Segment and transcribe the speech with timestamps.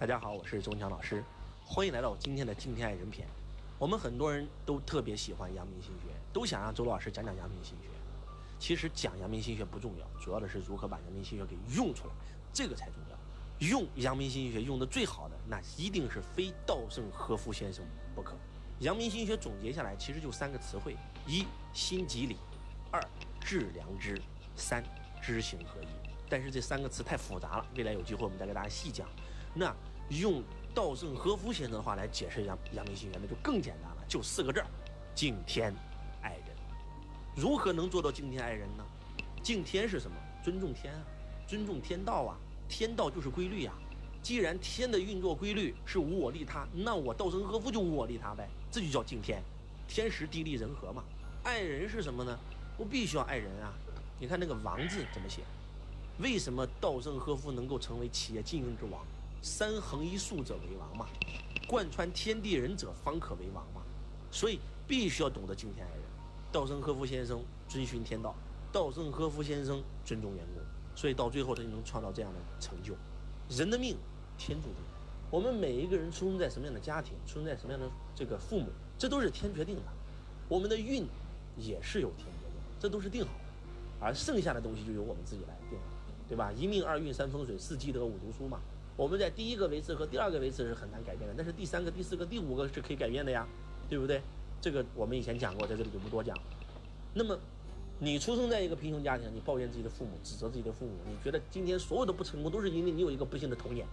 [0.00, 1.22] 大家好，我是周文强老师，
[1.62, 3.28] 欢迎来到今天的今天爱人篇。
[3.78, 7.88] 我们很多人都特别喜欢阳明心学，都想让周老师讲讲阳明心学。
[8.58, 12.14] 其实讲阳明心学不重要，主要的是如何把阳明心学给用出来，
[12.50, 13.68] 这个才重要。
[13.68, 18.34] 用阳明心学用的最好的，那一定是非稻盛和夫先生不可。
[18.78, 20.96] 阳明心学总结下来，其实就三个词汇：
[21.26, 21.44] 一
[21.74, 22.38] 心即理，
[22.90, 23.06] 二
[23.38, 24.18] 致良知，
[24.56, 24.82] 三
[25.20, 25.88] 知行合一。
[26.26, 29.06] 但是这三个词太复杂了，未来有机会我们再给大家细讲。
[29.52, 29.74] 那
[30.10, 30.42] 用
[30.74, 34.66] 稻盛和夫先生的话来解释阳阳明心学，那就更简单了，就四个字儿：
[35.14, 35.74] 敬天
[36.20, 36.46] 爱人。
[37.36, 38.84] 如何能做到敬天爱人呢？
[39.42, 40.16] 敬天是什么？
[40.42, 41.00] 尊重天啊，
[41.46, 42.36] 尊重天道啊。
[42.68, 43.72] 天道就是规律呀。
[44.22, 49.42] 既然天的运作规律是无我利他，那我稻盛和夫就无我利他呗，这就叫敬天。
[49.88, 51.02] 天时地利人和嘛。
[51.42, 52.38] 爱人是什么呢？
[52.76, 53.72] 我必须要爱人啊。
[54.18, 55.42] 你看那个王字怎么写？
[56.18, 59.00] 为什么稻盛和夫能够成为企业经营之王？
[59.42, 61.06] 三横一竖者为王嘛，
[61.66, 63.82] 贯穿天地人者方可为王嘛。
[64.30, 66.02] 所以必须要懂得敬天爱人。
[66.52, 68.34] 稻盛和夫先生遵循天道，
[68.72, 70.62] 稻盛和夫先生尊重员工，
[70.94, 72.94] 所以到最后他就能创造这样的成就。
[73.48, 73.96] 人的命
[74.36, 74.76] 天注定，
[75.30, 78.66] 我们每一个人出生在什么样的家庭，出生在什么样的这个父母，
[78.98, 79.82] 这都是天决定的。
[80.48, 81.06] 我们的运
[81.56, 85.84] 也是有天决定，这都是定好的，而剩下的东西就由我们自己来定了，
[86.28, 86.52] 对吧？
[86.52, 88.60] 一命二运三风水四积德五读书嘛。
[88.96, 93.46] 我们在第一个维次和第二个维次是很难改变的，但是第三个、第四个、第五个是可以改变的呀，
[93.88, 94.20] 对不对？
[94.60, 96.36] 这个我们以前讲过，在这里就不多讲。
[97.14, 97.38] 那么，
[97.98, 103.86] 你出生在一个贫穷家庭，你抱怨自己的父母，指责自己的父母，你觉得今天所有的不成功都是因为你有一个不幸的童年。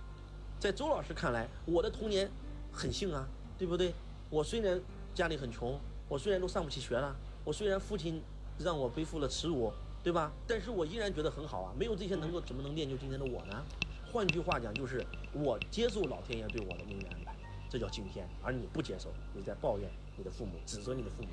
[0.59, 2.30] 在周老师看来，我的童年
[2.72, 3.94] 很幸啊，对不对？
[4.30, 4.82] 我虽然
[5.14, 8.22] 家里很穷，我虽然都上不起学了，我虽然父亲
[8.59, 9.72] 让我背负了耻辱，
[10.04, 10.34] 对吧？
[10.45, 11.73] 但是我依然觉得很好啊。
[11.78, 13.64] 没有这些能够，怎么能练就今天的我呢？
[14.12, 17.36] 换句话讲，就是我接受老天爷对我的命运安排，
[17.70, 18.28] 这叫敬天。
[18.42, 21.30] 而你不接受，你在抱怨你的父母，指责你的父母。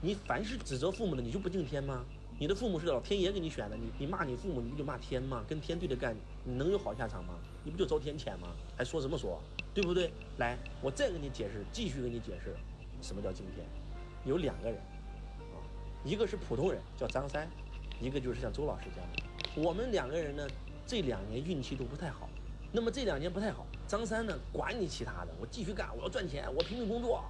[0.00, 2.04] 你凡是指责父母的，你就不敬天吗？
[2.38, 5.44] 你的父母是老天爷给你选的，你你骂你父母，你不就骂天吗？
[5.48, 7.34] 跟天对着干，你能有好下场吗？
[7.64, 8.48] 你不就遭天谴吗？
[8.76, 9.40] 还说什么说？
[9.72, 10.10] 对不对？
[10.38, 12.54] 来，我再给你解释，继续给你解释，
[13.00, 13.66] 什么叫敬天？
[14.24, 14.78] 有两个人，
[15.38, 15.56] 啊，
[16.04, 17.48] 一个是普通人叫张三，
[18.00, 19.22] 一个就是像周老师这样的。
[19.62, 20.46] 我们两个人呢，
[20.86, 22.28] 这两年运气都不太好。
[22.72, 27.24] 那么这两年不太好，张三呢，管你其他的，我继续干，我要赚钱，我拼命工作。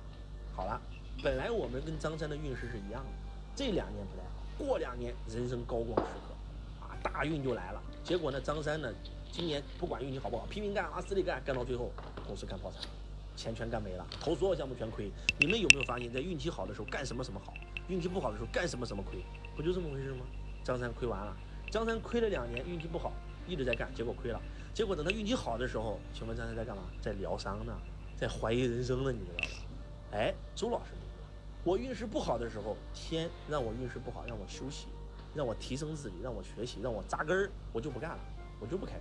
[0.55, 0.81] 好了。
[1.22, 3.11] 本来我们跟张三的运势是一样的，
[3.55, 7.83] 这两年不太好，过两年人生高光时刻，啊，大运就来了。
[8.05, 8.93] 结果呢，张三呢，
[9.33, 11.91] 今年不管运气好不好，拼命干，往死里干，干到最后
[12.27, 12.83] 公司干破产，
[13.34, 15.11] 钱全干没了，投所有项目全亏。
[15.39, 17.55] 你们有没有发现，在运气好的时候干什么什么好，
[17.89, 19.25] 运气不好的时候干什么什么亏，
[19.56, 20.27] 不就这么回事吗？
[20.62, 21.34] 张三亏完了，
[21.71, 23.11] 张三亏了两年，运气不好，
[23.47, 24.41] 一直在干，结果亏了。
[24.75, 26.83] 结果等他运气好的时候，请问张三在干嘛？
[27.01, 27.73] 在疗伤呢，
[28.17, 29.51] 在怀疑人生呢，你知道吧？
[30.12, 30.93] 哎，周老师。
[31.65, 34.87] 我运势不好的时候，天让我运势不好，让我休息，
[35.34, 38.19] 让我提升自己，让我学习，让我扎根儿，我就不干了，
[38.61, 39.01] 我就不开课，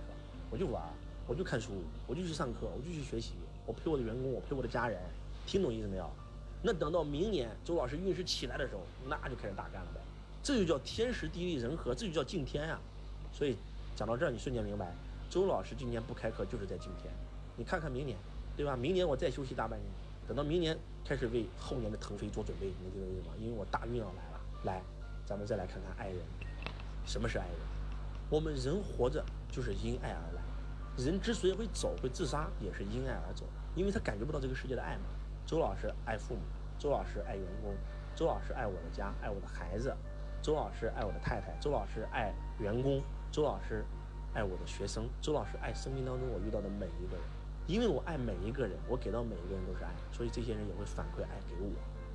[0.50, 0.82] 我就玩，
[1.28, 3.34] 我就看书，我就去上课，我就去学习，
[3.66, 5.00] 我陪我的员工，我陪我的家人，
[5.46, 6.10] 听懂意思没有？
[6.62, 10.00] 那等到明年周老师运势起来的时候，那就开始大干了呗。
[10.42, 12.80] 这就叫天时地利人和，这就叫敬天啊。
[13.32, 13.56] 所以
[13.96, 14.92] 讲到这儿，你瞬间明白，
[15.30, 17.10] 周老师今年不开课就是在今天。
[17.56, 18.18] 你看看明年，
[18.54, 18.76] 对吧？
[18.76, 19.90] 明年我再休息大半年。
[20.28, 23.32] 等到明年开始为后年的腾飞做准备，能听懂意思吗？
[23.40, 24.40] 因为我大运要来了。
[24.64, 24.82] 来，
[25.24, 26.18] 咱们再来看看爱人，
[27.06, 27.56] 什么是爱人？
[28.28, 30.42] 我们人活着就是因爱而来，
[31.02, 35.04] 人之所以会走会自杀，也是因爱而走，因为他感觉不到这个世界的爱嘛。
[35.46, 36.40] 周老师爱父母，
[36.78, 37.72] 周老师爱员工，
[38.14, 39.96] 周老师爱我的家，爱我的孩子，
[40.42, 43.00] 周老师爱我的太太，周老师爱员工，
[43.30, 43.84] 周老师
[44.34, 47.24] 爱我的学生，周老师爱生命当中我遇到的每一个人。
[47.66, 51.70] 因为我爱每一个人，我给到每一个人都是爱，所以这些人也会反馈爱给我。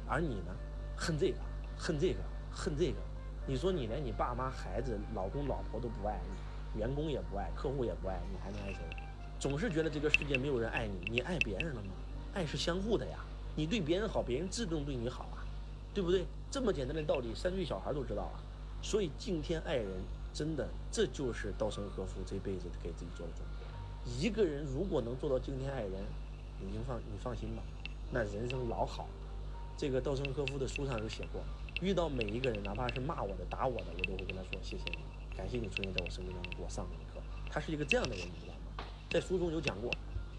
[0.07, 0.55] 而你呢，
[0.95, 1.37] 恨这个，
[1.77, 2.97] 恨这个，恨这个。
[3.45, 6.17] 你说你连你爸妈、孩子、老公、老婆都不爱
[6.73, 8.79] 你，员工也不爱，客户也不爱，你还能爱谁？
[9.39, 11.91] 总是觉得这个世界没有人爱你，你爱别人了吗？
[12.33, 13.17] 爱是相互的呀，
[13.53, 15.43] 你对别人好，别人自动对你好啊，
[15.93, 16.25] 对不对？
[16.49, 18.39] 这么简单的道理，三岁小孩都知道啊。
[18.81, 19.87] 所以敬天爱人，
[20.33, 24.25] 真的，这就是稻盛和夫这辈子给自己做的总结。
[24.25, 25.91] 一个人如果能做到敬天爱人，
[26.59, 27.61] 你就放你放心吧，
[28.11, 29.07] 那人生老好。
[29.77, 31.41] 这个稻盛和夫的书上有写过，
[31.81, 34.97] 遇到每一个人，哪怕是骂我的、打我的，我都会跟他说谢谢你，
[35.35, 37.21] 感谢你出现在我生命当中给我上了一课。
[37.49, 38.85] 他是一个这样的人，你知道吗？
[39.09, 39.89] 在书中有讲过，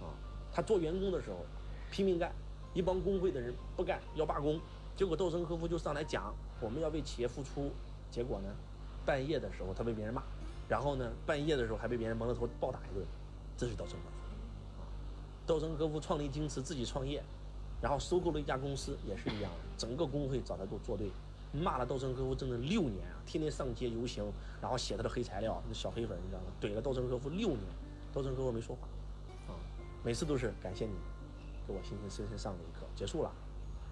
[0.01, 0.15] 啊，
[0.53, 1.45] 他做员工的时候
[1.91, 2.33] 拼命干，
[2.73, 4.61] 一帮工会的人不干要罢工，
[4.97, 7.71] 结果稻盛和夫就上来讲我们要为企业付出，
[8.11, 8.49] 结果呢，
[9.05, 10.23] 半夜的时候他被别人骂，
[10.69, 13.07] 然后呢，半夜的时候还被别人蒙着头暴打一顿。
[13.57, 14.81] 这是稻盛和夫。
[14.81, 14.87] 啊，
[15.47, 17.23] 稻盛和夫创立京瓷，自己创业，
[17.81, 21.11] 然后收购了一家公司，也是一样，整个工会找他都作对，
[21.53, 24.25] 骂了稻盛和夫整整六年啊，天天上街游行，
[24.61, 26.47] 然后写他的黑材料，那小黑粉你知道吗？
[26.61, 27.61] 怼了稻盛和夫六年，
[28.13, 29.59] 稻盛和夫没说话，啊，
[30.03, 30.93] 每次都是感谢你，
[31.67, 33.31] 给我心心深深上了一课，结束了。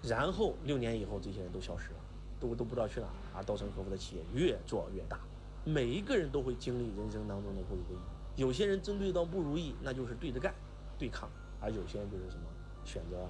[0.03, 1.99] 然后六年以后，这些人都消失了，
[2.41, 3.13] 都都不知道去哪了。
[3.35, 5.19] 而稻盛和夫的企业越做越大，
[5.63, 7.99] 每一个人都会经历人生当中的不如意。
[8.35, 10.53] 有些人针对到不如意，那就是对着干，
[10.97, 11.29] 对抗；
[11.61, 12.43] 而有些人就是什么，
[12.83, 13.29] 选择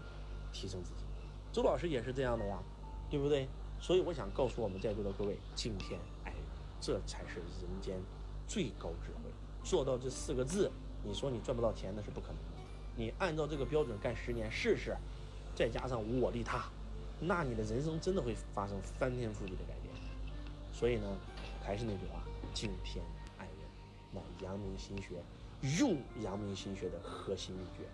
[0.54, 1.04] 提升自己。
[1.52, 2.58] 周老师也是这样的呀，
[3.10, 3.48] 对不对？
[3.80, 6.40] 所以我想告诉我们在座的各位，敬天爱人，
[6.80, 8.00] 这才是人间
[8.48, 9.30] 最高智慧。
[9.64, 10.72] 做到这四个字，
[11.04, 12.42] 你说你赚不到钱那是不可能的。
[12.96, 14.96] 你按照这个标准干十年试试。
[15.54, 16.64] 再加上无我利他，
[17.22, 19.94] 那你的人生真的会发生翻天覆地的改变。
[20.74, 21.08] 所以呢，
[21.64, 22.24] 还是那句话，
[22.54, 23.06] 敬天
[23.38, 23.56] 爱人，
[24.12, 25.22] 乃阳明心学
[25.80, 27.86] 用阳明心学的核心秘诀。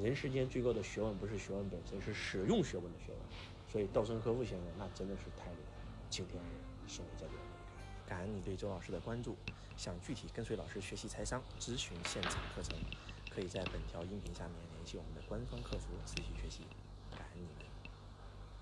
[0.00, 3.18] 人世间最高的学问不是学问本身，是使用学问的学问。
[3.68, 8.06] 所以稻盛和夫先生那真的是太厉害，敬天爱人，送给在座的每个人。
[8.06, 9.34] 感恩你对周老师的关注，
[9.76, 12.78] 想具体跟随老师学习财商，咨询现场课程。
[13.30, 16.64] 可以在本条音频下面联系我们的官方客服，仔细学习。
[17.10, 17.71] 感恩你们。